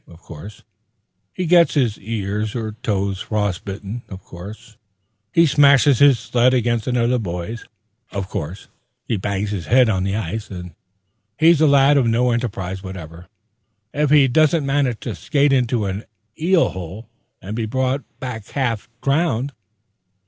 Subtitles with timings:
[0.07, 0.63] Of course
[1.31, 4.75] he gets his ears or toes frost bitten; of course
[5.31, 7.65] he smashes his sled against another boy's;
[8.11, 8.67] of course
[9.05, 10.73] be bangs his bead on the ice; and
[11.37, 13.27] he's a lad of no enterprise whatever,
[13.93, 16.05] if he doesn't manage to skate into an
[16.39, 17.07] eel hole,
[17.39, 19.51] and be brought home half drowned.